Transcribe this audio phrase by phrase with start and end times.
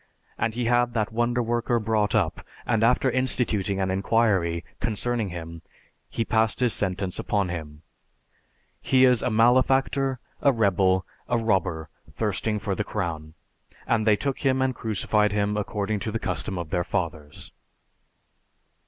[0.35, 5.61] And he had that wonder worker brought up, and after instituting an inquiry concerning him,
[6.09, 7.83] he passed this sentence upon him,
[8.81, 13.35] 'He is a malefactor, a rebel, a robber thirsting for the crown.'
[13.85, 17.51] And they took him and crucified him according to the custom of their fathers."